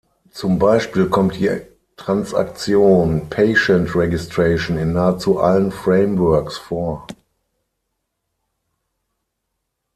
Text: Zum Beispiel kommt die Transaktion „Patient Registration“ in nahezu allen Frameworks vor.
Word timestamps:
Zum 0.31 0.57
Beispiel 0.57 1.09
kommt 1.09 1.35
die 1.39 1.61
Transaktion 1.95 3.29
„Patient 3.29 3.93
Registration“ 3.95 4.75
in 4.79 4.93
nahezu 4.93 5.39
allen 5.39 5.71
Frameworks 5.71 6.57
vor. 6.57 7.05